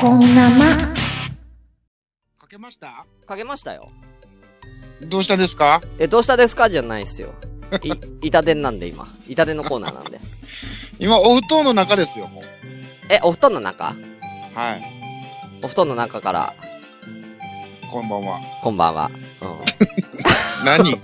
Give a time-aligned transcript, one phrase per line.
[0.00, 0.76] こんなま。
[2.38, 3.04] かけました？
[3.26, 3.88] かけましたよ。
[5.02, 5.82] どうしたんですか？
[5.98, 6.68] え、どうしたですか？
[6.68, 7.34] じゃないっすよ。
[7.82, 7.92] い、
[8.28, 9.06] 板伝なんで今。
[9.28, 10.20] 板伝のコーナーなんで。
[10.98, 12.44] 今、お布団の中ですよ、もう。
[13.10, 13.94] え、お布団の中？
[14.54, 14.82] はい。
[15.62, 16.54] お布団の中から、
[17.90, 18.40] こんばんは。
[18.62, 19.10] こんばんは。
[19.40, 19.58] うん。
[20.64, 21.00] 何？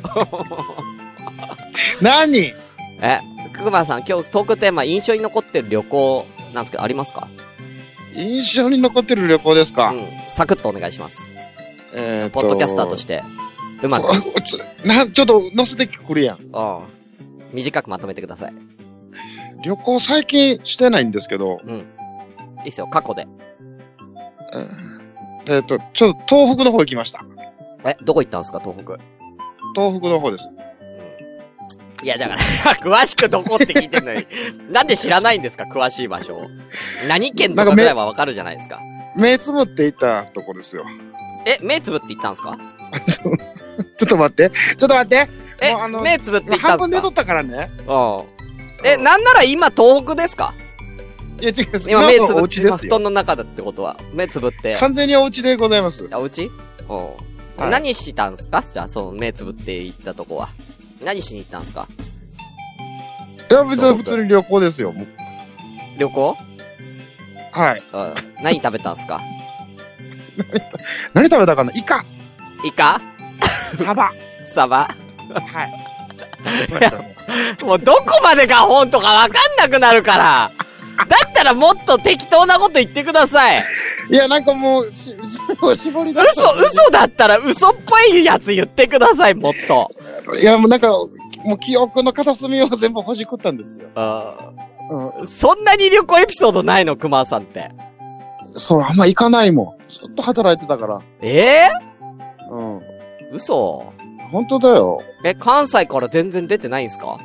[2.01, 2.55] 何？
[3.03, 3.21] え、
[3.53, 7.29] くぐまさん、今日トークテーマ、印象に残ってる旅行なんですけど、ありますか？
[8.15, 10.07] 印象に残ってる旅行ですか、うん。
[10.29, 11.33] サクッとお願いします。
[11.95, 13.23] えーとポッドキャスターとして、
[13.83, 16.39] うまく、おちょな、ちょっと乗せてくるやん。
[16.39, 16.81] うん。
[17.53, 18.55] 短くまとめてください。
[19.65, 21.87] 旅行最近してないんですけど、うん。
[22.65, 23.27] いいっすよ、過去で。
[25.47, 27.25] えっ、と、ちょっと東北の方行きました。
[27.85, 28.99] え、どこ行ったんですか、東北。
[29.75, 30.49] 東北の方です。
[32.03, 32.41] いや、だから、
[32.83, 34.27] 詳しくどこって聞いてんのに、
[34.71, 36.47] なんで知らないんですか、詳しい場所を。
[37.09, 38.81] 何県とかぐらいはわかるじゃないですか。
[39.17, 40.85] 目つぶって行ったとこですよ。
[41.47, 42.59] え、目つぶって行ったんですか？
[43.11, 43.33] ちょ
[44.05, 44.51] っと待って。
[44.51, 45.29] ちょっと待って。
[45.63, 47.01] えあの、目つぶって行った半んですか？
[47.01, 47.71] 分寝とったからね。
[47.87, 48.23] うん。
[48.89, 50.55] え、なんなら今東北ですか？
[51.41, 53.03] いや、違う、今目つぶおって、今布団。
[53.03, 53.97] の中だってことは。
[54.15, 54.77] 目つぶって。
[54.77, 56.09] 完全にお家でございます。
[56.11, 56.51] あ、お家？
[56.89, 56.97] うん。
[57.57, 58.63] はい何したんすか？
[58.73, 60.49] じゃあ、その目つぶって行ったとこは。
[61.05, 61.87] 何しに行ったんすか？
[63.51, 64.95] いや、別に普通に旅行ですよ。
[65.99, 66.37] 旅行？
[67.53, 67.83] はい。
[67.93, 67.99] う
[68.41, 68.43] ん。
[68.43, 69.21] 何食べたんすか？
[71.15, 71.73] 何食べたかな？
[71.75, 72.05] イカ、
[72.65, 73.01] イカ？
[73.77, 74.13] サバ。
[74.47, 74.89] サバ？
[75.35, 77.65] はい。
[77.65, 80.51] もうどこまでが本とかわかんなくなるから。
[81.09, 83.65] だったらもっと適当なこと言ってください。
[84.11, 85.15] いや、なんかもう、し、
[85.75, 89.91] し絞り出嘘、嘘だったら嘘っぽいやつ言ってください、もっと。
[90.41, 93.89] いや、もうなんか、もう記憶の片隅を全部ほじくったんですよ。
[95.23, 97.61] うそんなに旅行エピソードないの、熊さんって。
[97.61, 97.73] ん。
[98.57, 99.91] そう、あんま行かないもん。
[99.91, 101.01] ずっと働いてたから。
[101.23, 101.71] ええ
[102.51, 102.81] うん。
[103.33, 103.93] 嘘
[104.33, 105.03] 本当だよ。
[105.25, 107.19] え、関西から全然出てないんすか？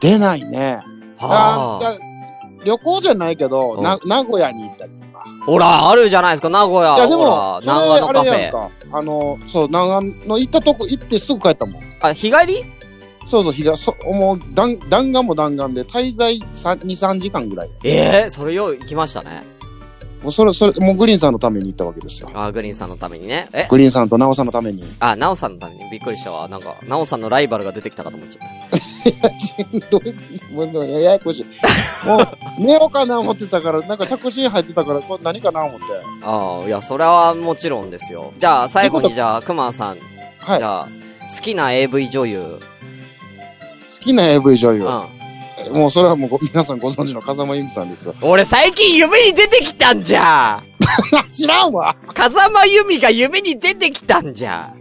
[0.00, 0.80] 出ないね。
[1.18, 1.98] はあ。
[2.62, 5.24] あ旅行じゃないけど、うんな、名古屋に行ったりとか。
[5.46, 6.94] ほら、あるじゃないですか、名古屋。
[6.96, 8.68] いや、でもほら、、それ南岸のカフェ。
[8.92, 11.82] あの、そう、南岸の行ったとこ行ってすぐ帰ったもん。
[12.00, 12.64] あ、日帰り？
[13.28, 17.70] そうそう、ひだ、そ、もう、弾、弾丸も弾丸で、滞在3、2、3時間ぐらい。
[17.84, 19.44] ええそれよう行きましたね。
[20.22, 22.30] もうそれ、それ、もうグリーンさんのために行ったわけですよ。
[22.32, 23.48] あ、グリーンさんのためにね。
[23.52, 23.66] え？
[23.68, 24.84] グリーンさんとナオさんのために。
[25.00, 26.48] あ、ナオさんのためにびっくりしたわ。
[26.48, 28.62] なんか、ナオさんのライバルが出てきたかと思っちゃっ
[29.90, 32.06] どういう、もう、もうややこしい。
[32.06, 32.28] もう、
[32.58, 35.86] 寝ようかな思ってたから、なんか着信入ってたから、これ何かな思って。
[36.20, 36.28] た。
[36.28, 38.32] ああ、いや、それはもちろんですよ。
[38.38, 39.98] じゃあ、最後に じゃあ、熊さん、
[40.38, 40.58] はい。
[40.60, 40.88] じゃあ、
[41.34, 42.60] 好きな AV 女優。
[43.98, 44.84] 好きな AV 女優。
[44.84, 45.21] うん。
[45.72, 48.14] もうそれはもうご皆さんご存知の風間由美さんですよ。
[48.22, 50.62] 俺最近夢に出てきたんじゃ
[51.30, 54.74] 知らんわ風間由美が夢に出てきたんじゃ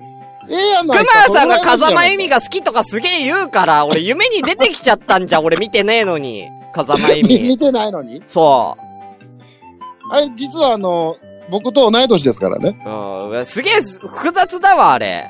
[0.50, 2.38] ええやない熊さんが風間由美が。
[2.40, 6.48] が好きとかすげえ言うから、俺夢に出てきちゃったんじゃ俺見てねえのに。
[6.74, 7.58] 風間由見見美。
[7.60, 8.22] てないのに？
[8.28, 10.14] そう。
[10.14, 11.16] あれ、実はあの、
[11.50, 12.78] 僕と同い年ですからね。
[12.86, 15.28] うん、すげえ複雑だわ、あれ。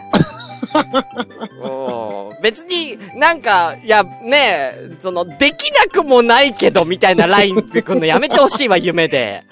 [1.64, 1.68] う
[2.08, 9.44] ん別に、なんか、いや、ねえ、その、できなくもないけど、みたいなラインってくんのやめてほしいわ、夢で。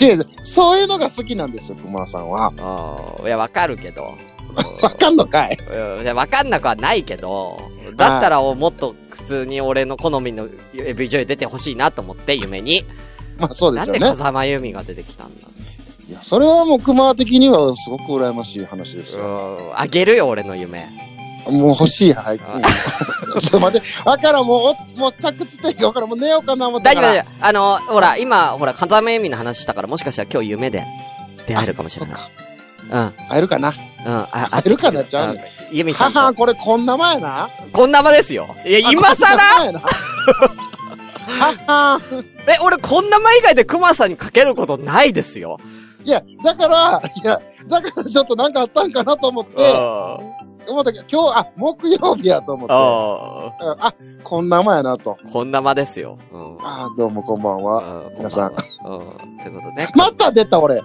[0.00, 2.52] 違う違う、そういうのが好きなんですよ、熊さんは。
[3.20, 4.14] うん、いや、わかるけど。
[4.82, 5.58] わかんのかい
[6.14, 7.60] わかんなくはないけど、
[7.96, 12.82] だったらもっと普通に俺の好みの AV 女優出てほしいなと思って、夢に。
[13.38, 14.16] まあそうでなんですよね。
[14.16, 15.48] 風間由美が出てきたんだ？
[16.08, 19.72] いや、それはもう熊的にはすごく羨ましい話ですうよ。
[19.74, 20.86] ん、あげるよ、俺の夢。
[21.46, 22.38] もう欲しい、はい。
[22.40, 22.44] ちょ
[23.38, 27.04] っと待って、わからん、もう、おもう着地点がわからん、もう寝ようかな思って大丈夫。
[27.04, 27.46] 大丈夫。
[27.46, 30.84] あの、ほら、今、ほら、風間由美の話したから、もしかしたら今日夢で
[31.46, 32.20] 出会えるかもしれない。
[32.90, 33.74] うん、会えるかな？
[34.06, 36.20] うん、あ、あ会えるかなちゃうねあ由美さんと。
[36.20, 37.50] はは、これこんな前な？
[37.70, 38.48] こんなまですよ。
[38.64, 39.36] いや、今更？
[39.36, 39.80] ら
[41.28, 42.00] はは
[42.46, 45.60] え、俺こんなま以外で熊さんにかけることないですよ。
[46.08, 47.38] いや、だから、いや、
[47.68, 49.52] だからちょっとなんかあったんかなと思って、
[50.70, 53.94] 思ったけど、今日、あ、木曜日やと思って、あうんあ、
[54.24, 55.18] こんな前やなと。
[55.30, 56.18] こんなまですよ。
[56.32, 56.58] うん。
[56.62, 58.06] あどうもこんばんは。
[58.08, 58.52] うん皆さん。
[58.52, 58.56] うん。
[59.42, 60.80] ということで、また出た俺。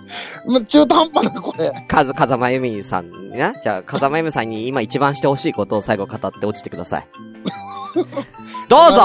[0.68, 1.72] 中途半端なこれ。
[1.88, 3.54] かず、風間由美さんにね。
[3.64, 7.08] じゃあ、風間由美さんに今一番してほしいことを最後語って落ちてください。
[8.68, 9.02] どうぞ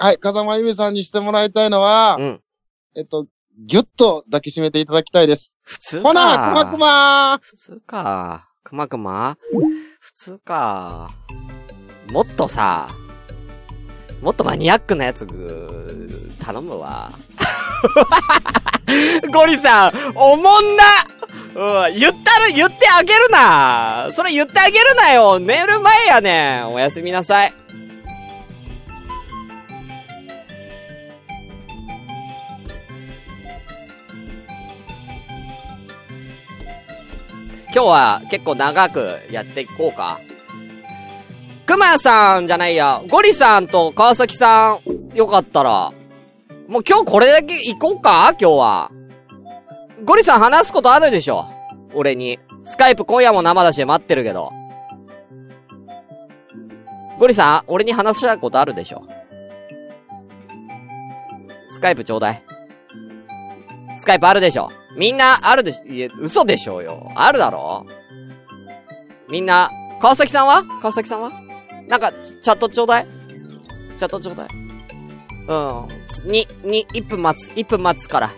[0.00, 2.40] はい、風間由美さんにしてもらいたいのは、うん。
[2.96, 3.26] えっと、
[3.60, 5.52] ぎゅっと抱きしめていただきたいです。
[5.64, 6.08] 普通か。
[6.08, 8.48] ほな、くまくま普通か。
[8.62, 9.36] くまくま
[9.98, 11.10] 普通か。
[12.12, 12.88] もっとさ、
[14.22, 15.26] もっとマニアックなやつ、
[16.40, 17.10] 頼むわ。
[19.34, 20.84] ゴリさん、おもんな
[21.88, 27.52] うん、言ったら、言ってあげるなそれ言ってあげるなよ寝る前やねんおやすみなさい。
[37.78, 40.18] 今日は結構長くやっていこうか。
[41.64, 45.92] くまさんじゃないや、ゴリさんと川崎さん、よかったら、
[46.66, 48.30] もう今日これだけ行こうか？
[48.30, 48.90] 今日は。
[50.04, 51.44] ゴリさん話すことあるでしょ？
[51.94, 52.40] 俺に。
[52.64, 54.50] スカイプ今夜も生だし待ってるけど。
[57.20, 59.04] ゴリさん、俺に話したことあるでしょ？
[61.70, 62.42] スカイプちょうだい。
[63.96, 64.68] スカイプあるでしょ？
[64.98, 67.12] みんな、あるでしょ、いや、嘘でしょうよ。
[67.14, 67.86] あるだろ？
[69.30, 70.64] みんな、川崎さんは？
[70.82, 71.30] 川崎さんは？
[71.86, 73.06] なんか、チャットちょうだい？
[73.96, 74.48] チャットちょうだい。
[75.48, 75.54] う
[76.26, 76.30] ん。
[76.30, 77.52] に、に、1分待つ。
[77.52, 78.30] 1分待つから。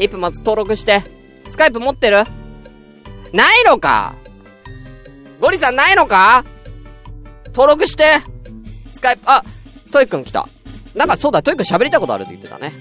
[0.00, 0.40] 1分待つ。
[0.40, 1.02] 登録して。
[1.48, 2.24] スカイプ持ってる？
[3.32, 4.14] ないのか？
[5.40, 6.44] ゴリさんないのか？
[7.46, 8.04] 登録して
[8.90, 9.42] スカイプ、あ、
[9.92, 10.48] トイくん来た。
[10.94, 12.72] なんかそうだ、トイくん喋りたことあるって言ってたね。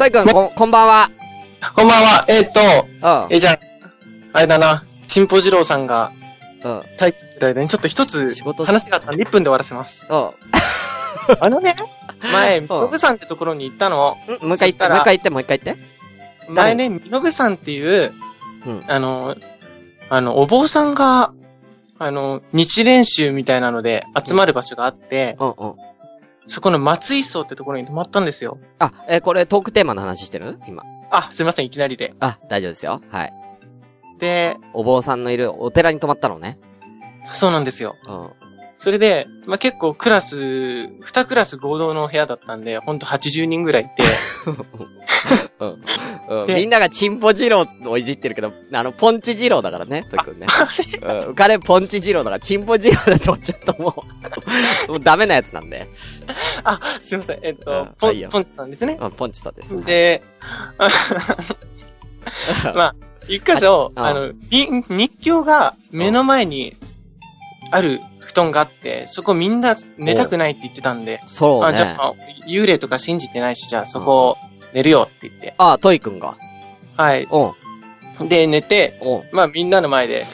[0.00, 1.10] トイくん、こん、こんばんは。
[1.76, 2.24] こんばんは。
[2.26, 2.60] えーっと、
[3.28, 3.36] うん。
[3.36, 3.60] え、じゃあ、
[4.32, 4.82] あれだな。
[5.06, 6.10] チンポ二郎さんが
[6.64, 6.82] うん。
[6.98, 10.08] 待機してる間にちょっと一つ話があったんで1分で終わらせます。
[10.10, 10.30] うん。
[11.38, 11.74] あのね、
[12.32, 14.16] 前、ミノブさんってところに行ったの。
[14.40, 15.82] んもう一回言って、もう一回言って、もう一回言って。
[16.48, 18.14] 前ね、ミノブさんっていう、
[18.64, 19.36] うんあの、
[20.08, 21.34] あの、お坊さんが、
[21.98, 25.74] あの、日練習みたいなので集まる場所があって、うんうん。
[26.50, 28.58] そこの松井荘ってところに泊まったんですよ。
[28.80, 30.58] あ、えーこれトークテーマの話してる？
[30.66, 30.82] 今。
[31.12, 32.12] あ、すいません、いきなりで。
[32.18, 33.00] あ、大丈夫ですよ。
[33.08, 33.32] はい。
[34.18, 36.58] で、お坊さんのいるお寺に泊まったのね。
[37.30, 37.94] そうなんですよ。
[38.04, 38.30] うん。
[38.78, 44.02] それで、まあ、結構クラス、2クラス合同の部屋だったんで、ほんと80人ぐらいいて、
[45.58, 46.40] うん。
[46.40, 46.46] うん。
[46.46, 50.46] でみんながチンポ二郎をいじってるけど、あの、ポンチ二郎だからね、トイくんね。
[51.26, 51.34] うん。
[51.34, 54.04] 彼ポンチ二郎だから、チンポ二郎だとちょっとも
[54.88, 55.88] う、 もうダメなやつなんで。
[56.64, 58.98] あ、すいません、えっうんと、ポン、ポンチさんですね。
[59.00, 59.84] うん、ポンチさんです。
[59.84, 60.22] で、
[60.78, 60.88] あ
[62.74, 62.94] まあ、
[63.28, 66.76] 一箇所、ああの、に日教が目の前に
[67.70, 71.76] ある布団があって、そこみんな寝たくないって言ってたんで、あ、そうね。
[71.76, 72.14] じゃあ、
[72.46, 74.36] 幽霊とか信じてないし、じゃあそこ
[74.72, 75.54] 寝るよって言って。
[75.58, 76.36] あ、トイくんが。
[76.96, 77.24] はい。
[77.24, 78.28] うん。
[78.28, 79.36] で、寝て、うん。
[79.36, 80.24] まあみんなの前で、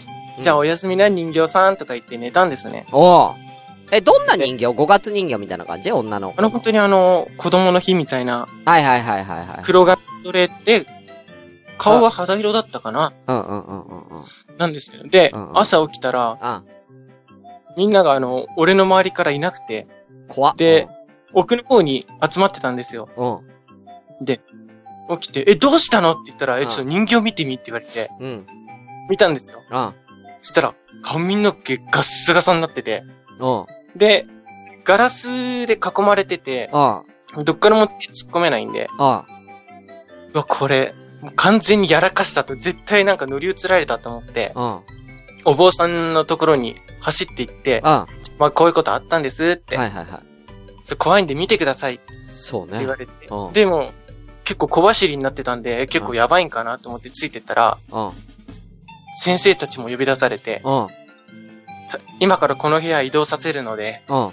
[0.43, 2.87] じゃあおやすみな人形さんとか言って寝たんですね。
[2.93, 3.35] おう
[3.93, 5.93] え、どんな人形 ?5 月人形みたいな感じ？
[5.93, 6.41] 女の子。
[6.41, 9.63] あの本当にあの、子供の日みたいなはいはいはいはいはい。
[9.63, 10.87] 黒が取れて、
[11.79, 13.13] 顔は肌色だったかな？
[13.29, 14.23] うんうんうんうんうん。
[14.59, 15.05] なんですけど。
[15.05, 16.63] でうんう、ん朝起きたら、あ、
[17.77, 19.87] みんながあの、俺の周りからいなくて、
[20.29, 20.57] 怖っ。
[20.57, 20.89] で、
[21.33, 23.09] 奥の方に集まってたんですよ。
[23.17, 23.56] うん。
[24.21, 24.41] で、
[25.21, 28.47] 起きて、え、どうしたのって言ったら、え、うんちょっと人形見てみって言われて、うん。
[29.09, 29.63] 見たんですよ。
[29.71, 29.95] うん。
[30.43, 33.05] そしたら、髪の毛ガッサガサになってて、
[33.39, 33.67] うん。
[33.97, 34.27] で、
[34.85, 37.45] ガラスで囲まれてて、うん。
[37.45, 39.07] どっからも手突っ込めないんで、うん。
[39.07, 39.23] う
[40.35, 40.95] わ、これ、
[41.35, 44.81] 完全にやらかしたと、絶対なんか乗り移られたと思って、うん。
[45.45, 47.87] お坊さんのところに走って行って、うん。
[47.87, 48.07] は
[48.39, 50.07] まあこういうことあったんですって、いはいはい。
[50.85, 52.79] それ怖いんで見てくださいってそうね。
[52.79, 53.53] 言われて、うん。
[53.53, 53.93] でも、
[54.47, 58.13] 結構小走りになってたんで、結構やばいんかなと思ってついてったら、うん。
[59.19, 60.87] 先生たちも呼び出されて、うん。
[61.91, 64.33] た今からこの部屋移動させるので、うん。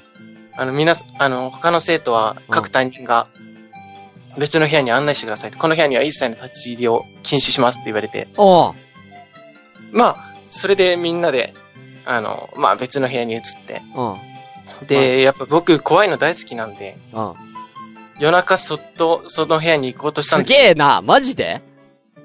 [0.56, 3.28] あの、みな、あの、他の生徒は各担任が
[4.38, 5.58] 別の部屋に案内してくださいって。
[5.58, 8.28] この部屋には一切の立ち入りを禁止しますって言われて。
[8.38, 8.74] おう。
[9.92, 11.56] まあ、それでみんなで、
[12.06, 13.82] あの、まあ別の部屋に移って。
[13.96, 14.88] うん。
[14.88, 17.53] で、やっぱ僕怖いの大好きなんで、うん。
[18.24, 20.64] 夜中そっとその部屋に行こうとしたんすですよ。
[20.68, 21.62] げえな、マジで？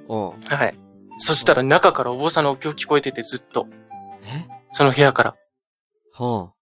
[0.08, 0.30] うん。
[0.30, 0.74] はい。
[1.18, 3.66] そしたら中からお坊さんのお経聞こえててずっと。
[4.22, 4.48] え？
[4.70, 5.36] その部屋から。
[6.20, 6.52] う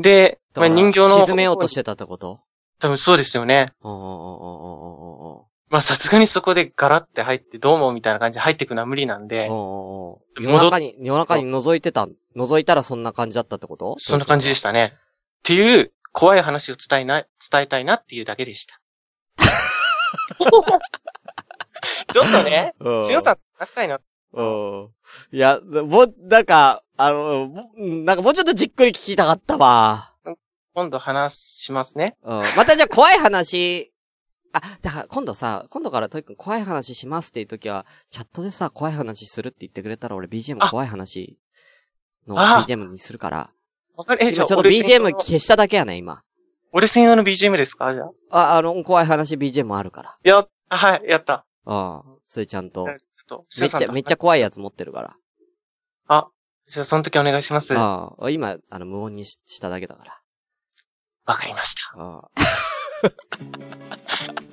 [0.00, 0.02] ん。
[0.02, 1.24] で、まあ人形の。
[1.24, 2.40] 沈めようとしてたってこと？
[2.80, 3.68] 多分そうですよね。
[3.84, 10.10] うんうんうんうんうんうんまあさすがにそこでガラって入ってどうもみたいな感じで入ってくのは無理なんでうん。
[10.10, 10.16] う、ん。
[10.40, 13.94] 夜中に、夜中に覗いてた、覗いたらそんな感じだったってこと？
[13.98, 14.94] そんな感じでしたね。
[14.94, 14.98] っ
[15.44, 17.28] ていう怖い話を伝えな、伝
[17.60, 18.80] えたいなっていうだけでした。
[22.10, 23.04] ちょっとね、うん。
[23.04, 24.00] 強さ話したいな。
[24.32, 24.88] うん。
[25.30, 30.14] いや、もう、なんか、あの、もなんかもうちょっとじっくり聞きたかったわ。
[30.72, 32.16] 今度話しますね。
[32.22, 32.40] うん。
[32.56, 33.92] またじゃあ怖い話、
[34.54, 41.38] あ、だから今度さ、今度からトイくん怖い話しますっていう時は、チャットでさ、怖い話するって言ってくれたら俺 BGM あ怖い話
[42.26, 43.50] のあ BGM にするから。
[43.96, 44.24] わかる？
[44.24, 46.22] え、じゃ今ちょっと BGM 消しただけやね、今。
[46.72, 47.92] 俺専用の BGM ですか？
[47.94, 48.38] じゃあ。
[48.52, 50.16] あ、あの、怖い話 BGM もあるから。
[50.24, 51.46] や、あはい、やった。
[51.64, 52.02] うん。
[52.26, 52.96] それちゃんとえ。
[52.98, 55.16] ちょっと、しめっちゃ、めっちゃ怖いやつ持ってるから。
[56.08, 56.28] あ、
[56.66, 57.74] じゃあその時お願いします。
[57.74, 60.04] わああ、今、あの、無音にししただけだか
[61.34, 61.98] かりました。
[61.98, 62.04] ら。
[62.04, 62.20] うん。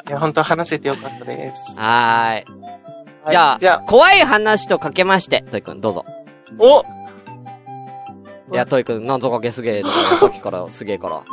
[0.07, 1.79] いや、本当話せてよかったです。
[1.79, 2.45] はーい。
[3.23, 6.05] はいじゃあ、じゃあ、怖い話とかけまして、トイくん、どうぞ。
[6.59, 6.83] お
[8.53, 11.23] いや、トイくん、なんぞかけすげえだから、さっきからすげえから。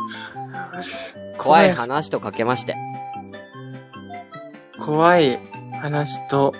[1.36, 2.74] 怖い話とかけまして。
[4.80, 5.38] 怖い
[5.82, 6.54] 話と、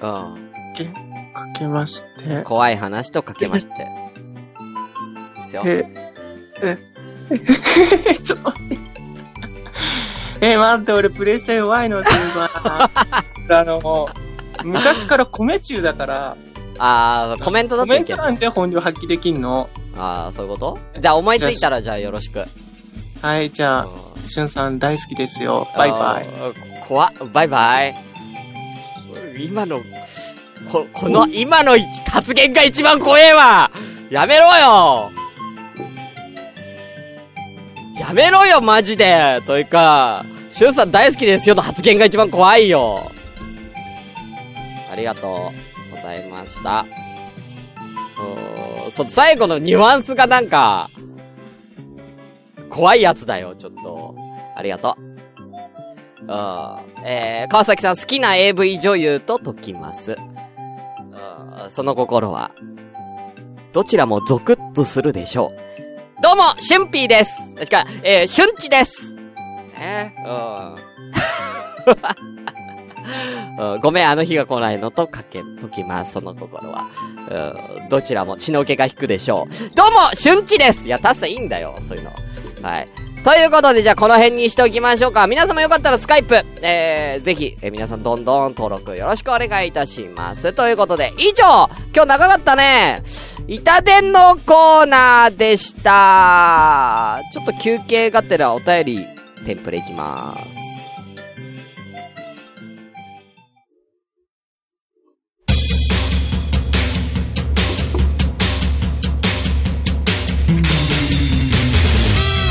[0.00, 0.52] うん。
[0.76, 0.92] け、か
[1.54, 3.72] けまして、怖い話とかけまして。
[3.74, 5.62] ですよ。
[5.66, 5.84] え、
[7.30, 7.38] え、
[8.22, 8.78] ちょっと待って。
[10.40, 12.48] え、待って、俺プレッシャー弱いの、すごい。
[13.52, 14.08] あの、
[14.64, 16.36] 昔から米中だから、
[16.78, 19.68] あー、コメントだコメント欄で本領発揮できんの？
[19.96, 20.78] あー、そういうこと？
[21.00, 22.44] じゃあ、思いついたら、じゃあ、よろしく。
[23.20, 25.66] はい、じゃあ、うんしゅんさん大好きですよ。
[25.76, 26.26] バイバイ。
[26.86, 27.12] 怖っ。
[27.32, 27.94] バイバイ。
[29.36, 29.80] 今の、
[30.70, 31.72] こ、この、今の
[32.06, 33.70] 発言が一番怖えわ
[34.10, 35.10] やめろよ
[37.98, 43.10] やめろよ、マジでというか、シュンさん大好きですよの発言が一番怖いよ
[44.92, 45.36] ありがとうご
[46.12, 46.86] ざいました。
[48.18, 50.90] おーそ、最後のニュアンスがなんか、
[52.68, 54.14] 怖いやつだよ、ちょっと。
[54.54, 55.02] ありがとう。
[56.22, 56.28] うん。
[57.04, 60.12] えー、川崎さん好きな AV 女優と解きます。
[60.12, 62.52] うん、その心は、
[63.72, 65.52] どちらもゾクッとするでしょ
[66.18, 66.22] う。
[66.22, 67.56] どうも、シュンピーです。
[67.56, 67.66] 違う、
[68.02, 69.16] えー、シュンチです。
[69.78, 70.76] ね、うん。
[73.58, 76.86] うん、ごめん、あの日が来ないのとかけ、解きます、その心は。
[77.28, 79.74] うん、どちらも血の気が引くでしょう。
[79.74, 82.12] どうも、シュンチですいや、タッサいいんだよ、そういうの。
[82.62, 82.88] はい。
[83.24, 85.28] ということで、じゃあこの辺にしておきましょうか。
[85.28, 90.52] 皆様よかったらスカイプ、えー、ぜひ、えー皆さんどんどん登録よろしくお願いいたします。
[90.52, 93.02] ということで、以上今日長かったね
[93.46, 99.06] 板伝のコーナーでしたちょっと休憩がてらお便り、
[99.46, 100.61] テンプレいきまーす。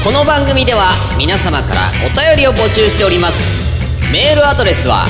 [0.03, 3.55] この番組では皆様からお便りを募集しております。
[4.12, 5.05] メールアドレスは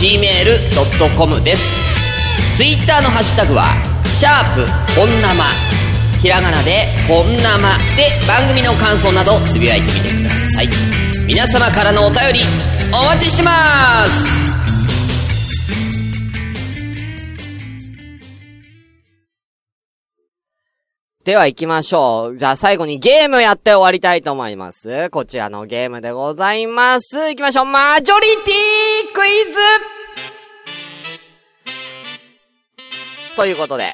[0.10, 1.76] .gmail.com です。
[2.58, 3.76] ツイッターのハッシュタグは
[4.06, 4.66] シャープ
[5.00, 5.44] 本生
[6.20, 10.70] ひらがなで本生で番組の感想などつぶやいてみてください。
[11.26, 12.40] 皆様からのお便り
[12.94, 13.52] お待ちしてま
[14.06, 14.44] す
[21.24, 22.38] では行きましょう。
[22.38, 25.10] じゃあ最後にゲームやって終わりたいと思います。
[25.10, 27.18] こちらのゲームでございます。
[27.30, 27.66] 行きましょう。
[27.66, 29.58] マジョリティクイズ
[33.38, 33.94] ということで、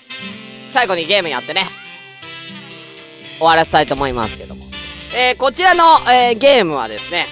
[0.69, 1.65] 最後にゲームやってね、
[3.38, 4.58] 終わらせたいと思いますけど。
[5.15, 7.25] えー、こちらの、えー、ゲームはですね、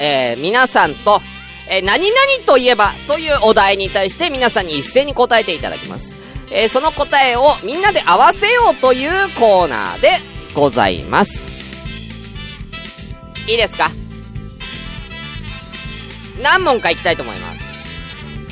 [0.00, 1.20] えー、皆さんと、
[1.68, 6.16] えー、何々といえばというお題に対して皆さんに一斉に答えていただきます。
[6.50, 10.10] えー、その答えをみんなで合わせようというコーナーで
[10.54, 11.50] ございます。
[13.48, 13.90] いいですか？
[16.42, 17.62] 何問かいきたいと思います。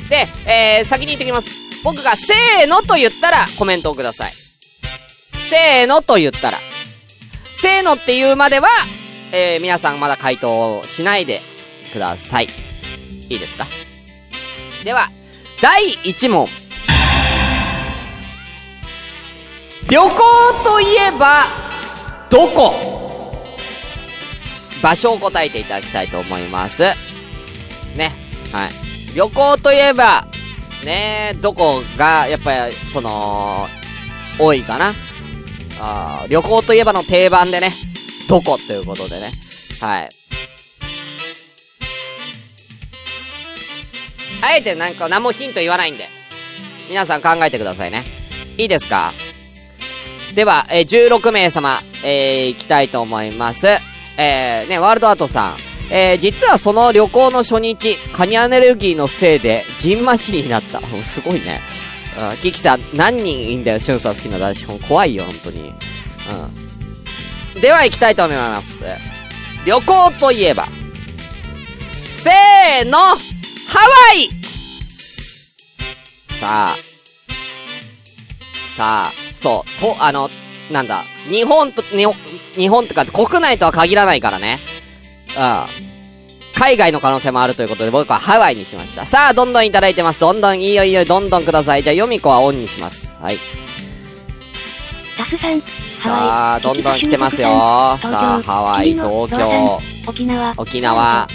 [0.09, 1.59] で、えー、先に言ってきます。
[1.83, 4.33] 僕がせーのと言ったらコメントをください。
[5.49, 6.59] せーのと言ったら。
[7.61, 8.67] せーのって言うまでは、
[9.31, 11.43] えー、皆さんまだ回答しないで
[11.93, 12.47] ください。
[13.29, 13.67] いいですか？
[14.83, 15.09] では、
[15.61, 16.47] 第1問。
[19.87, 20.09] 旅行
[20.63, 21.45] といえば、
[22.31, 23.35] どこ？
[24.81, 26.81] 場所を答えていただきたいと思います。
[27.95, 28.11] ね。
[28.51, 29.15] はい。
[29.15, 30.25] 旅行といえば、
[30.83, 33.67] ねどこが、やっぱり、その、
[34.39, 34.95] 多いかな？
[35.83, 37.73] あ旅行といえばの定番でね、
[38.29, 39.31] どこということでね。
[39.79, 40.09] はい。
[44.43, 46.07] あえてなんか何もヒント言わないんで、
[46.89, 48.03] 皆さん考えてくださいね。
[48.57, 49.13] いいですか？
[50.35, 53.67] では、えー、16名様、えー、行きたいと思います。
[54.17, 55.55] えー、ね、ワールドアートさん。
[55.93, 60.79] えー、実はその旅行の初日、カニアレルギーのせいで、ジンマシになった。
[61.03, 61.61] すごいね。
[62.17, 64.79] うん、キキさん、何人いいんだよ、シュンさん好きな男子本。
[64.79, 65.73] 怖いよ、本当に。
[67.55, 67.61] うん。
[67.61, 68.83] では行きたいと思います。
[69.65, 70.67] 旅行といえば、
[72.15, 74.29] せーの、ハワイ
[76.33, 76.77] さあ、
[78.75, 80.29] さあ、そう、と、あの、
[80.71, 82.15] なんだ、日本と、日本、
[82.55, 84.59] 日本とか国内とは限らないからね。
[85.37, 85.90] うん。
[86.61, 89.07] 海外の可能性もあるということで、僕はハワイにしました。
[89.07, 90.19] さあ、どんどんいただいてます。
[90.19, 91.81] どんどん、いいよいいよ、どんどんください。
[91.81, 93.19] じゃあ、ヨミコはオンにします。
[93.19, 93.39] はい。
[95.17, 97.47] タスさん、さあ、どんどん来てますよ。
[97.47, 101.27] さあ、ハワイ、東京、沖縄、沖縄、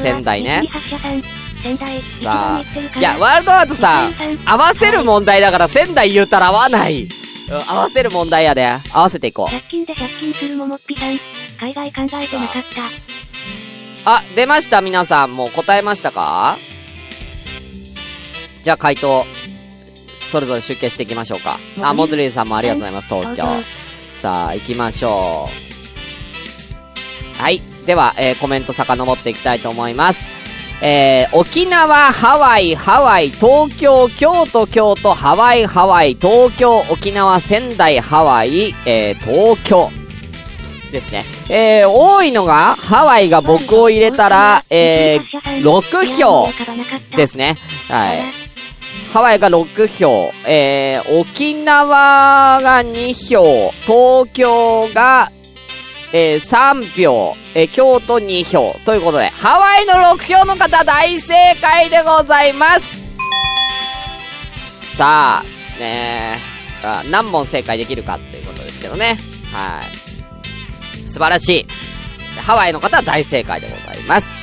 [0.00, 1.22] 仙台ねさん
[1.62, 4.14] 仙台、さあいや、ワールドアートさん、
[4.46, 7.02] 合わせる問題だから仙台言うたら合わない。
[7.02, 7.10] うん
[7.52, 8.64] 合わせる問題やで。
[8.92, 9.50] 合わせていこう。
[9.50, 11.18] 借金で借金するももっぴさん、
[11.58, 13.19] 海外考えてなかった。
[14.04, 15.36] あ、出ました皆さん。
[15.36, 16.56] もう答えましたか？
[18.62, 19.24] じゃあ回答、
[20.30, 21.58] それぞれ集計していきましょうか。
[21.80, 23.06] あ、モズリーさんもありがとうございます。
[23.08, 23.44] 東京。
[24.14, 25.48] さあ、行きましょ
[27.38, 27.42] う。
[27.42, 27.62] はい。
[27.86, 30.28] では、えーコメント遡っていきたいと思います。
[30.82, 39.90] えー、沖縄、ハワイ、ハワイ、東京、京都、京都、ハワイ、ハワイ、東京、沖縄、仙台、ハワイ、えー、東京。
[40.90, 41.24] ですね。
[41.48, 46.48] えー、多いのが、ハワイが僕を入れたら、えー、6票
[47.16, 47.56] ですね。
[47.88, 48.22] はい。
[49.12, 55.32] ハワイが6票、えー、沖縄が2票、東京が、
[56.12, 63.04] えー、3票、えー、京都2票、ということで、ハワイの6票の方大正解でございます
[64.96, 66.38] さあ、ね
[66.82, 69.18] え、あ何問正解できるかっていうことですけどね。
[69.52, 69.99] はい。
[71.10, 71.66] 素晴らしい。
[72.40, 74.34] ハワイの方は大正解でございます。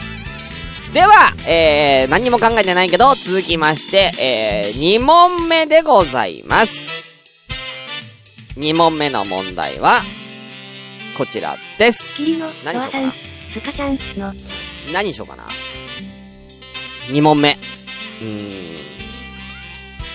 [0.93, 6.89] では、えー、何にも考えてないけど、続きまして、えー、2問目でございます。
[8.55, 10.01] 2問目の問題は、
[11.17, 12.21] こちらです。
[12.21, 12.73] 何しようかな？
[12.73, 14.33] ドアさん、スカちゃんの、
[14.93, 15.47] 何にしようかな
[17.09, 17.57] ？2問目。
[18.21, 18.77] うーん。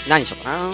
[0.08, 0.70] 何にしようかな？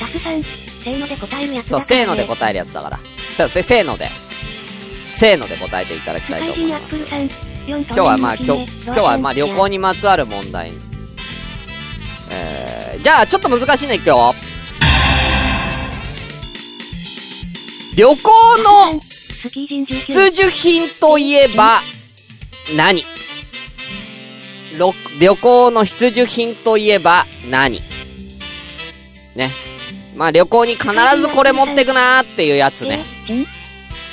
[0.00, 2.98] タスさん、せーので答えるやつそう、だからせーので答えるやつだから。
[3.36, 4.08] そう、せ、せーので。
[5.10, 6.96] せーので答えていただきたいと思います
[7.66, 10.72] 今今日はまあ、今日、今日はまあ旅行にまつわる問題。
[12.30, 14.34] えー、じゃあちょっと難しいのいくよ。
[17.96, 18.16] 旅行
[18.62, 19.00] の
[19.86, 21.80] 必需品といえば
[22.76, 23.04] 何、
[24.78, 27.82] ろ旅行の必需品といえば何？
[29.34, 29.50] ね。
[30.16, 33.04] まあ旅行に必ずこれ持ってくなーっていうやつね。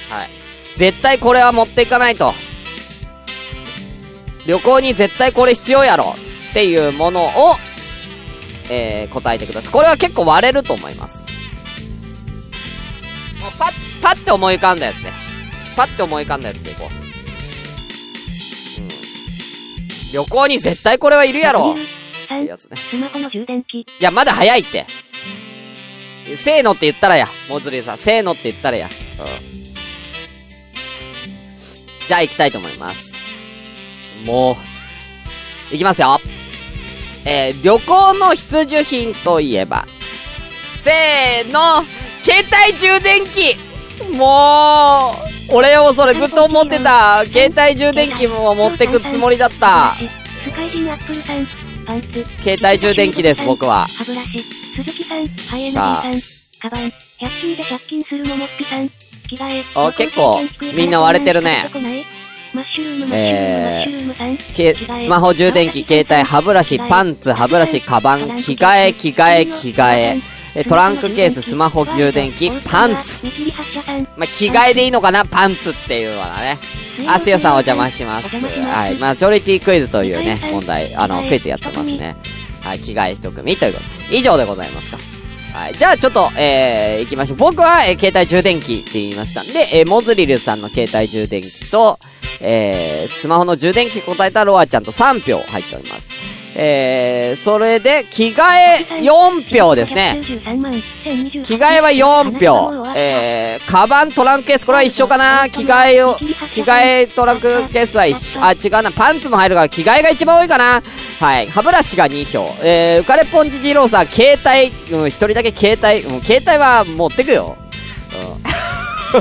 [0.10, 0.37] はい。
[0.78, 2.34] 絶対これは持っていかないと。
[4.46, 6.14] 旅行に絶対これ必要やろ
[6.52, 7.56] っていうものを、
[8.70, 9.72] えー、答えてください。
[9.72, 11.26] これは結構割れると思います。
[13.42, 15.12] もうパッ、パッて思い浮かんだやつね。
[15.76, 16.88] パッて思い浮かんだやつでいこう。
[18.82, 18.90] うん。
[20.14, 21.76] 旅行に絶対これはいるやろっ
[22.28, 22.78] てやつね。
[22.78, 23.80] スマホの充電器。
[23.80, 24.86] いや、まだ早いって。
[26.36, 27.28] せーのって言ったらや。
[27.50, 28.90] モズリーさん、せーのって言ったらや。
[29.52, 29.67] うん。
[32.08, 33.14] じゃあ行きたいと思います。
[34.24, 34.56] もう、
[35.72, 36.20] 行きますよ。
[37.26, 39.86] えー、旅行の必需品といえば、
[40.76, 41.86] せーの、
[42.24, 43.58] 携帯充電器
[44.16, 45.14] も
[45.50, 47.26] う、俺もそれずっと思ってた。
[47.26, 49.96] 携帯充電器も持ってくつもりだった。
[50.44, 51.46] スカイジンアップルさん、
[51.86, 52.26] パンツ。
[52.42, 53.88] 携帯充電器です、僕は。
[53.88, 54.44] 歯ブラシ。
[54.76, 56.92] 鈴木さん、ハイエナジさあカバン。
[57.20, 59.07] 100均で借金するももっぴさん。
[59.28, 59.64] 着替え。
[59.76, 60.42] あ結構
[60.76, 61.70] みんな割れてるね
[62.54, 70.22] マッシュルースマホ充電器、携帯、歯ブラシ、パンツ、歯ブラシ、カバン、着替え、着替え、着替え、
[70.56, 73.28] えトランクケース、スマホ充電器、パンツ。
[74.16, 75.24] まあ、着替えでいいのかな？
[75.26, 76.58] パンツっていうのはね。
[77.08, 78.38] あ、すよさんお邪魔します。
[78.38, 78.96] はい。
[78.96, 82.16] まあ、チョリティクイズというね、問題、あの、クイズやってますね。
[82.62, 84.16] はい、着替え一組ということ。
[84.16, 84.98] 以上でございますか。
[85.58, 85.74] はい。
[85.74, 87.38] じゃあ、ちょっと、えー、行きましょう。
[87.38, 92.00] 僕は、えー携帯充電器って言いましたんで、えー、モズリルさんの携帯充電器と、
[92.40, 96.12] えー、スマホの充電器答えたロアちゃんと3票入っております。
[96.60, 100.22] えー、それで、着替え4票ですね。
[100.24, 102.94] 着替えは4票。
[102.96, 105.50] えー、カバン、トランクケース、これは一緒かな？
[105.50, 106.16] 着替えを、
[106.52, 108.92] 着替えトランクケースは一緒、あ、違うな。
[108.92, 110.82] パンツも入るから着替えが一番多いかな
[111.20, 111.48] はい。
[111.48, 112.48] 歯ブラシが2票。
[112.64, 117.58] えー、浮かれポンチ二郎さん、携帯、うん、一人だけ携帯、うん、携帯は持ってくよ。
[118.14, 118.44] うん。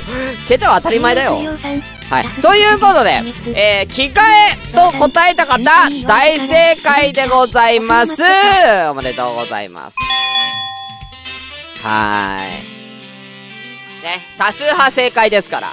[0.47, 1.41] 携帯は当たり前だよ。
[2.11, 2.29] はい。
[2.43, 3.23] ということで、
[3.55, 5.59] えー、着替えと答えた方、
[6.07, 8.23] 大正解でございます。
[8.91, 9.97] おめでとうございます。
[11.83, 12.73] はー
[14.03, 14.05] い。
[14.05, 15.69] ね、多数派正解ですから。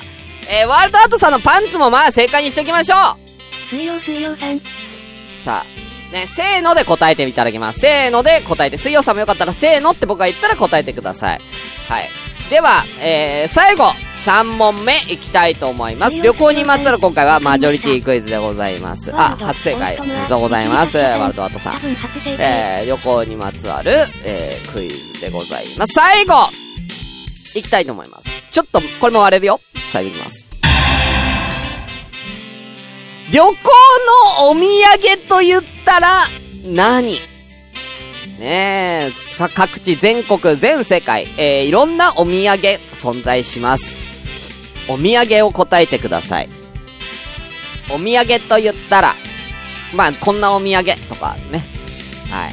[0.50, 4.60] えー、ワールドアートさんのパンツもまあ正解にしておきましょう水曜水曜さん。
[5.36, 5.83] さあ、
[6.13, 7.80] ね、せーので答えていただきます。
[7.80, 11.41] せーので答えて、水曜さんもよかったらせーのって僕が言ったら答えてください。
[11.89, 12.10] はい。
[12.49, 13.86] では、えー、最後、
[14.23, 16.21] 3問目いきたいと思います。
[16.21, 19.12] 旅行にまつわる今回はマジョリティクイズでございます。
[19.13, 19.97] あ、初正解。
[19.99, 20.97] おめでとうございます。
[20.97, 21.80] ワルドワットさん。
[22.39, 23.91] えー、旅行にまつわる、
[24.23, 25.93] えー、クイズでございます。
[25.93, 26.34] 最後
[27.56, 28.30] いきたいと思います。
[28.52, 29.60] ちょっと、これも割れるよ。
[29.89, 30.53] 最後いきます。
[33.34, 36.08] 旅行のお土産と言ったら
[36.63, 37.13] 何、
[38.38, 39.12] ねえ、
[39.56, 42.58] 各地、全国、全世界、えー、いろんなお土産
[42.93, 43.98] 存在します。
[44.88, 46.50] お土産を答えてください。
[47.89, 49.15] お土産と言ったら、
[49.96, 51.65] まあ、こんなお土産とかね。
[52.30, 52.52] は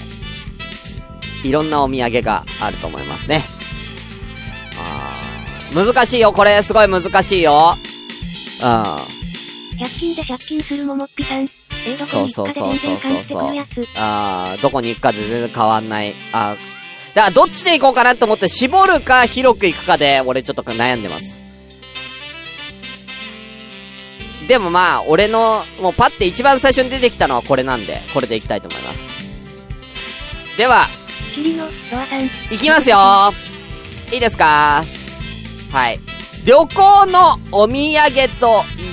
[1.44, 1.46] い。
[1.46, 3.42] いろんなお土産があると思いますね。
[4.78, 7.76] あー難しいよ、これ、すごい難しいよ。
[8.62, 9.19] うん。
[9.80, 11.42] 100均で借金するももっぴさん。
[11.42, 13.88] えー、どこそうに行そうそうそうそうそう全然返ってくるやつ。
[13.96, 16.14] あーどこに行くかで全然変わんない。
[16.32, 21.40] あーだからどっちで行こうかなと思って絞るか広く行くかで、俺ちょっと悩んでます。
[24.46, 29.08] でもまあ、俺の、もうパッて一番最初に出てきたのはこれなんで、これで行きたいと思います。
[30.56, 30.86] では、
[31.34, 32.24] キリの、ロアさん。
[32.24, 32.98] いきますよ
[34.12, 34.84] いいですか？
[35.72, 36.00] はい。
[36.44, 38.89] 旅行のお土産とい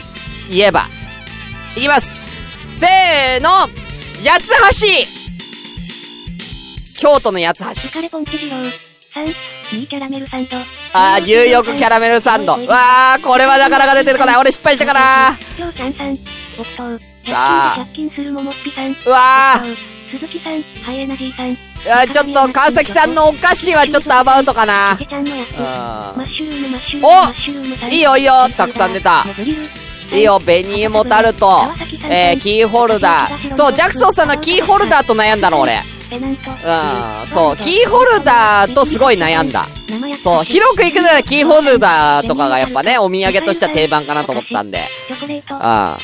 [0.49, 0.87] 言えば。
[1.75, 2.17] いきます
[2.71, 3.49] せーの
[4.23, 4.87] 八つ橋
[6.99, 7.89] 京都の八つ橋。
[7.89, 8.57] イカレポンチ二郎。
[8.57, 9.25] 3、
[9.77, 10.57] ニーキャラメルサンド。
[10.93, 12.53] あー、ニューヨークキャラメルサンド。
[12.53, 15.37] わー、これはなかなか出てるかな俺失敗したかなさ
[17.29, 18.95] あ100均で借金するももっぴさん。
[19.05, 19.75] うわー。
[20.09, 21.51] 木刀鈴木さん、ハイエナジーさん。
[21.91, 24.97] あーちょっと、川崎さんのお菓子はちょっとアバウトかな
[27.03, 27.89] お。
[27.89, 29.25] いいよいいよたくさん出た
[30.11, 30.19] リルん。
[30.19, 31.63] いいよ、ベニーモタルト。
[32.09, 33.55] えー、キーホルダー。
[33.55, 35.81] そう、ジャクソンさんのキーホルダーと悩んだの、俺。
[36.09, 39.67] うん、そう、キーホルダーとすごい悩んだ。
[40.23, 44.83] そう、広く行くならキーホルダーとかがやっぱね、お土産としては定番かなと思ったんで。
[45.19, 45.57] うん。
[45.59, 45.97] さ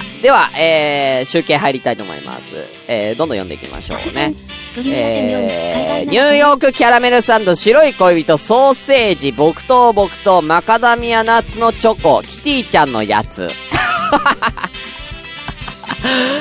[0.00, 2.66] あ、では、えー、集計入りたいと思います。
[2.88, 4.34] えー、どんどん読んでいきましょうね。
[4.78, 13.48] えー、ニューヨークキャラメルサンド、白い恋人、ソーセージ、木刀木刀、マカダミアナッツのチョコ、キティちゃんのやつ。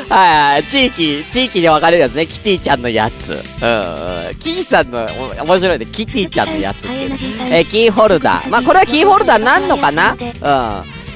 [0.09, 2.25] はいはい、地域、地域で分かれるやつね。
[2.25, 3.29] キティちゃんのやつ。
[3.29, 4.35] うん、うん。
[4.39, 5.07] キーさんの、
[5.45, 5.85] 面白いね。
[5.85, 7.17] キティちゃんのやつっていう。
[7.53, 8.49] えキーホルダー。
[8.49, 10.17] まあ、これはキーホルダーなんのかな？
[10.19, 10.27] うん。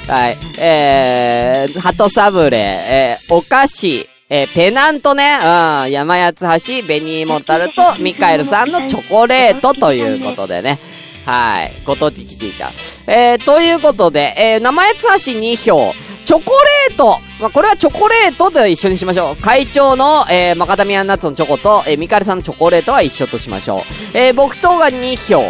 [0.08, 0.38] はい。
[0.58, 6.42] えー、鳩サブレー、えー、お菓子、えー、ペナントね、うん、山八
[6.82, 10.80] 橋、ベニーモタルと、ミカエルさんのチョコレートということでね。
[11.26, 11.72] はい。
[11.86, 12.72] ご当地キティちゃん。
[13.08, 15.94] えー、ということで、えー、生八橋2票。
[16.26, 16.52] チョコ
[16.90, 19.36] レートまあ、これはチョコレートで一緒にしましょう。
[19.36, 24.18] 会長の、えー、マカダミアンナッツのチョコと、えー、ミカエルさんのチョコレートは一緒としましょう。
[24.18, 25.44] えー、僕とが2票。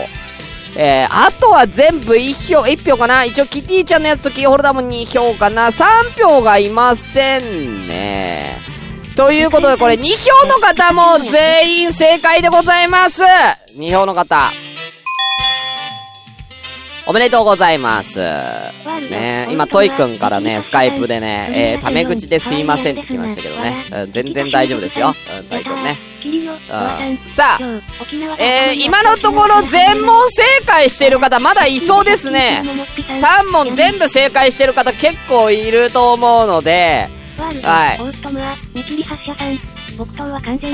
[0.77, 8.34] えー、あとは全部1票、1票かな一応キティちゃんのやつとキーホルダーも2票かな ?3 票がいませんね。
[9.15, 13.21] ということで、これ2票の方も全員正解でございます
[13.77, 14.51] !2 票の方。
[17.07, 18.19] おめでとうございます。
[18.19, 23.85] ね今、トイくんからね、スカイプでね、えー、タメ口ですいませんって来ましたけどね。
[23.91, 25.13] うん、全然大丈夫ですよ。
[25.39, 25.97] うん、トイくんね。
[26.25, 27.83] うんさあ、
[28.39, 32.63] えー、今のところ全問正解してる方まだいそうですね。
[32.97, 37.97] 3問全部正解してる方結構いると思うので、はい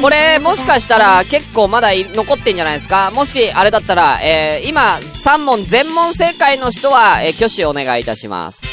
[0.02, 3.12] これもしかしたら結構まだい残ってんじゃないですか？
[3.12, 8.63] もしあれだったら、えー、今3問全問正解の人は、えー、挙手お願いいたします。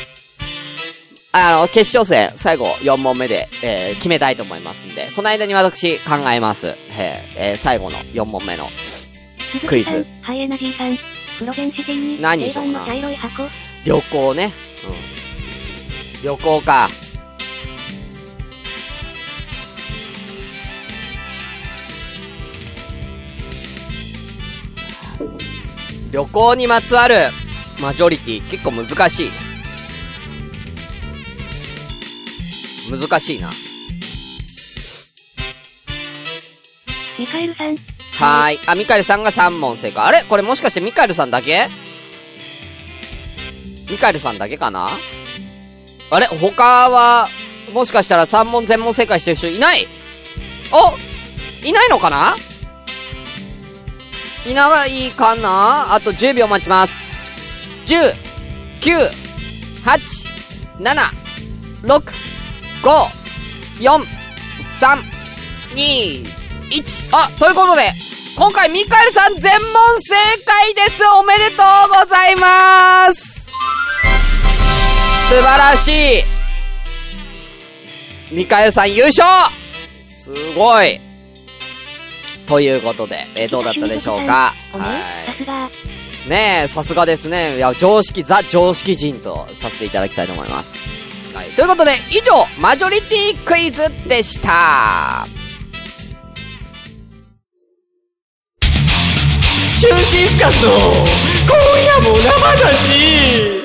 [1.31, 6.69] あの、決勝戦、最後4問目で、えー、決めたいと思いますんで、その間に私考えます。
[6.69, 8.67] えー、えー、最後の4問目の
[9.67, 10.07] クイズ。
[10.23, 10.97] ハイエナジーさん、
[11.39, 12.87] プロベンシティに、何でしょうな？
[12.87, 13.43] 定番の茶色い箱。
[13.85, 14.53] 旅行ね。
[14.87, 16.25] うん。
[16.25, 16.89] 旅行か。
[26.11, 27.17] 旅行にまつわる
[27.83, 29.35] マジョリティ結構難しいね。
[32.91, 33.51] 難しいな。
[37.19, 37.77] ミカエルさん、
[38.13, 38.61] はーい。
[38.67, 40.07] あ、ミカエルさんが3問正解。
[40.07, 40.23] あれ？
[40.23, 41.69] これもしかしてミカエルさんだけ？
[43.91, 44.89] ミカエルさんだけかな？
[46.11, 46.27] あれ？
[46.27, 47.29] 他は、
[47.75, 49.87] もしかしたら3問全問正解してる人いない？
[50.73, 50.97] お？
[51.67, 52.35] いないのかな？
[54.47, 55.95] いないかな？
[55.95, 57.37] あと10秒待ちます。
[57.87, 58.15] 10、
[58.81, 59.11] 9、
[59.85, 60.29] 8、
[60.81, 60.95] 7、
[61.83, 62.13] 6、
[62.83, 63.09] 5、
[63.81, 64.05] 4、
[64.81, 65.03] 3、
[65.75, 66.27] 2、
[66.71, 67.17] 1。
[67.17, 67.93] あ、ということで、
[68.37, 71.03] 今回ミカエルさん全問正解です。
[71.21, 73.51] おめでとうございます。
[75.29, 76.25] 素晴らしい。
[78.31, 79.27] ミカエルさん優勝。
[80.05, 81.01] すごい。
[82.49, 84.55] ということで、えーどうだったでしょうか？
[84.73, 85.71] おねさすが。
[86.29, 87.57] ねえ、さすがですね。
[87.57, 91.37] いや、常識、ザ常識人とさせていただきたいと思います。
[91.37, 91.51] はい。
[91.51, 95.27] ということで、以上、マジョリティクイズでした。
[99.81, 100.79] 中心スカスの、今
[101.85, 103.58] 夜も生だし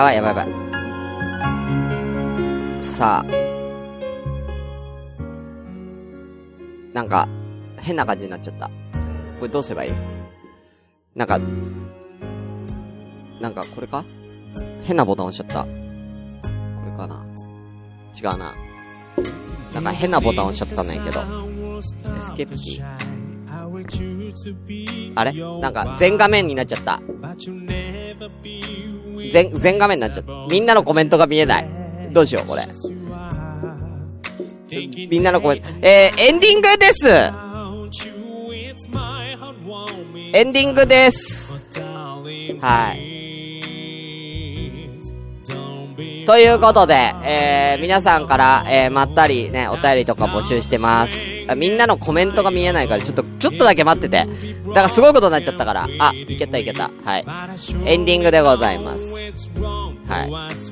[0.00, 0.54] やばいやばいやばい。
[2.82, 3.26] さあ。
[6.94, 7.28] なんか、
[7.78, 8.70] 変な感じになっちゃった。
[9.38, 9.92] これどうすればいい？
[11.14, 11.38] なんか、
[13.40, 14.06] なんかこれか？
[14.82, 15.64] 変なボタン押しちゃった。
[15.64, 15.68] こ
[16.86, 17.26] れかな？
[18.18, 18.54] 違うな。
[19.74, 21.20] なんか変なボタン押しちゃったんだけど。
[22.16, 22.84] エスケープキー。
[25.14, 25.32] あれ？
[25.60, 27.02] なんか全画面になっちゃった。
[29.32, 30.32] 全、全画面になっちゃった。
[30.50, 31.68] みんなのコメントが見えない。
[32.12, 32.66] どうしよう、これ。
[35.08, 35.68] みんなのコメント。
[35.82, 37.08] えー、エンディングです
[40.32, 41.80] エンディングです
[42.60, 43.09] はい。
[46.30, 51.16] ということで、えー、皆さんから、えー、まったりね、お便りとか募集してます。
[51.56, 54.26] みんなのコメントが見えないから、ちょっと、ちょっとだけ待ってて。
[54.68, 55.88] だからすごいことになっちゃったから。
[55.98, 56.88] あ、いけたいけた。
[57.04, 57.24] はい。
[57.84, 59.12] エンディングでございます。
[60.06, 60.22] は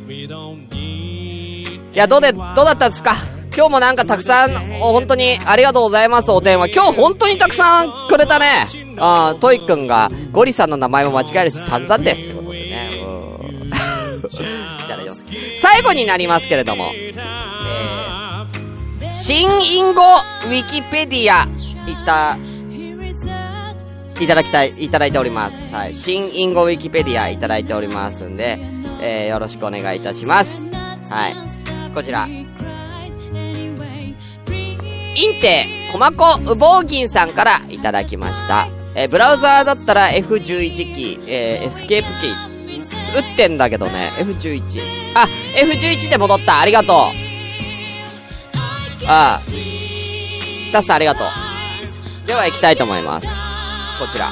[0.09, 0.13] い。
[0.17, 3.15] いや、どうで、どうだったんですか？
[3.57, 6.69] 今日もなんかたくさん、本当にありがとうございます、お電話。
[6.69, 8.47] 今日本当にたくさんくれたね。
[9.01, 12.58] あトイくんが、ゴリさんの名前も間違えるし散々ですってことで
[15.59, 21.47] 最後になりますけれども、えー、新隠語ウィキペディア、
[21.91, 22.39] いた、
[24.21, 25.73] いただきたい、いただいております。
[25.73, 25.95] はい。
[25.95, 28.59] 新隠語ウィキペディアいただいておりますんで、
[29.01, 30.71] えー、よろしくお願いいたします。
[30.73, 31.35] はい。
[31.95, 32.27] こちら。
[32.27, 32.43] イ
[35.37, 38.69] ンテ、コマコ、ウボウギンさんからいただきました。
[38.95, 42.58] えーブラウザーだったら F11 キー、えーエスケープキー、
[43.13, 45.13] 打ってんだけどね、F11。
[45.15, 46.97] あ、F11 で戻った、ありがとう。
[49.07, 49.41] ああ。
[50.73, 51.29] タスさんありがとう。
[52.27, 53.29] では行きたいと思います。
[53.99, 54.31] こちら。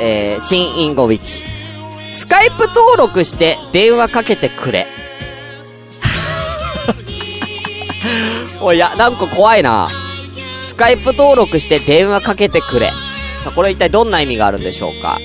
[0.00, 2.14] えー、新インゴウィキ。
[2.14, 4.86] スカイプ登録して電話かけてくれ。
[8.62, 9.88] お、いや、なんか怖いな。
[10.66, 12.88] スカイプ登録して電話かけてくれ。
[13.42, 15.18] さあ、これ一体どんな意味があるんでしょうか？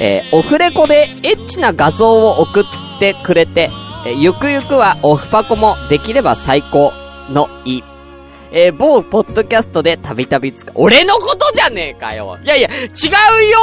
[0.00, 2.64] えーオフレコでエッチな画像を送っ
[2.98, 3.70] てくれて、
[4.06, 6.92] えーゆくゆくはオフパコもできれば最高
[7.30, 7.82] のい。
[8.52, 10.72] えー某ポッドキャストでたびたび使う。
[10.76, 13.58] 俺のことじゃねえかよいやいや、違うよ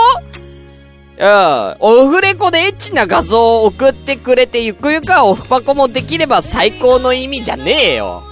[1.17, 1.75] うん。
[1.79, 8.23] オフレコでエッチな画像を送ってくれて、ゆくゆくはオフパコもできれば最高の意味じゃねえよ。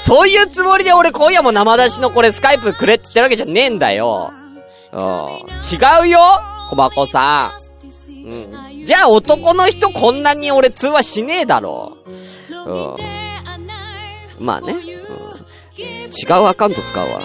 [0.00, 4.32] そういうつもりで俺今夜も生出しのこれスカイプくれって言ってるわけじゃねえんだよ。
[4.92, 5.00] うん。
[5.00, 6.20] 違うよ
[6.70, 7.52] 小箱さ
[8.08, 8.10] ん。
[8.10, 8.86] うん。
[8.86, 11.98] じゃあ男の人こんなに俺通話しねえだろ。
[12.48, 12.54] う
[14.40, 14.44] ん。
[14.44, 14.74] まあね。
[14.74, 14.80] うん。
[15.80, 17.22] 違うアカウント使うわ。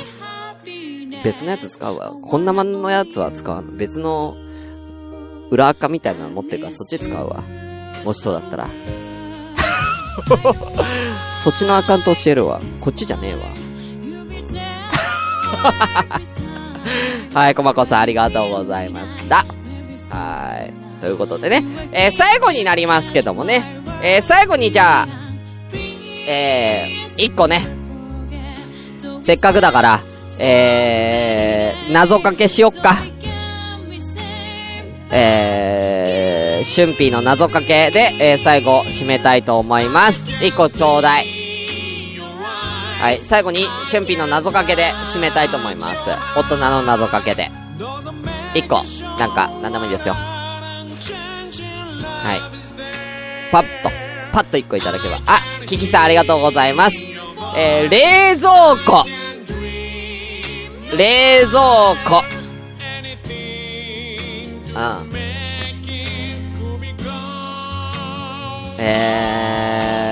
[1.24, 2.10] 別のやつ使うわ。
[2.10, 3.78] こんなまんのやつは使わん。
[3.78, 4.36] 別の、
[5.52, 7.44] 裏垢みたいなの持ってるからそっち使うわ。
[8.04, 8.68] もしそうだったら。
[11.38, 12.62] そっちのアカウント教えるわ。
[12.82, 13.42] こっちじゃねえわ。
[17.36, 19.44] はい、こまこさんありがとうございました。
[20.10, 21.02] はい。
[21.02, 25.08] ということでね、えー、最後になりますけどもね、えー、最後にじゃあ、
[26.30, 27.60] えー、一個ね、
[29.20, 30.00] せっかくだから、
[30.40, 32.96] えー、謎かけしよっか。
[35.12, 40.32] えー、シュンピーの謎かけで、えー、最後、締めたいと思います。
[40.42, 41.35] 一個ちょうだい。
[43.06, 46.10] はい、最後に、シュンピーの謎かけで締めたいと思います。
[46.36, 47.52] 大人の謎かけで。
[48.56, 48.82] 一個、
[49.20, 50.16] なんか、なんでもいいですよ。
[50.16, 50.20] は
[52.34, 53.52] い。
[53.52, 53.92] パッと、
[54.34, 55.22] パッと一個いただけば。
[55.28, 57.06] あ、キキさんありがとうございます。
[57.56, 59.06] えー、冷蔵庫。
[60.98, 61.62] 冷蔵
[62.10, 62.24] 庫。
[64.74, 65.12] うん。
[68.80, 70.05] え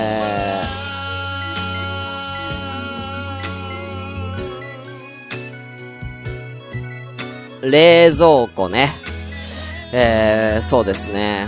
[7.64, 8.90] 冷蔵庫ね。
[9.94, 11.48] えー、そうですね。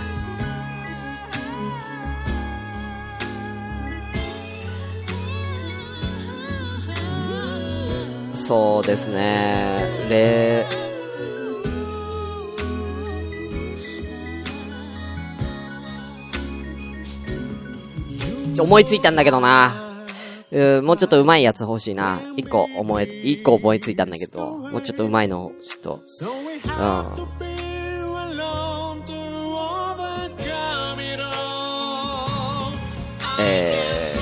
[8.33, 9.79] そうですね。
[10.09, 10.67] 冷、
[18.61, 19.84] 思いついたんだけどな。
[20.51, 22.21] うもうちょっと上手いやつ欲しいな。
[22.37, 27.27] 一個思え、一個思いついたんだけど、もうちょっと上手いの、ちょっと、うん。
[33.37, 34.13] え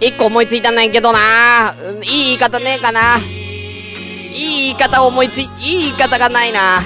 [0.00, 1.74] ー、一個思いついたんだけどな。
[1.80, 3.18] うんいい言い方ねえかな。
[4.72, 6.80] いい言い方思いつい、いい言い方がないな。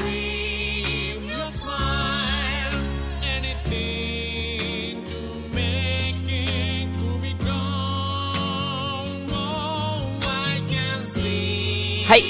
[12.05, 12.25] はい。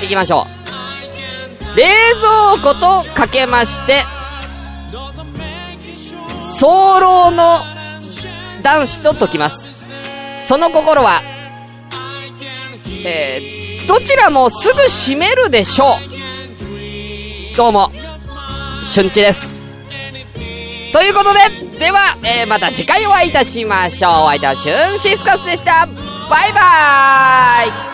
[0.00, 0.46] 行きましょ
[1.74, 1.76] う。
[1.76, 1.84] 冷
[2.62, 4.04] 蔵庫とかけまして、
[6.40, 7.58] 早漏の
[8.62, 9.86] 男子と解きます。
[10.40, 11.20] その心は、
[13.04, 13.55] えー、
[13.86, 15.98] どちらもすぐ閉めるでしょ
[17.52, 17.56] う。
[17.56, 17.92] どうも、
[18.94, 19.66] 春地です。
[20.92, 24.12] ということで、では、えー、また次回お会いいたしましょう。
[24.24, 25.86] お相手は春シスカスでした。
[25.86, 27.85] バイバーイ